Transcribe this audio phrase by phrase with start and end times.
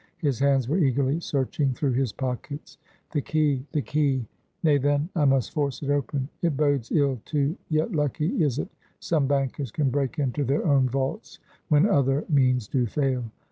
[0.17, 2.79] His hands were eagerly searching through his pockets.
[3.11, 3.67] "The key!
[3.71, 4.25] the key!
[4.63, 6.27] Nay, then, I must force it open.
[6.41, 7.55] It bodes ill, too.
[7.69, 8.69] Yet lucky is it,
[8.99, 11.37] some bankers can break into their own vaults,
[11.69, 13.25] when other means do fail.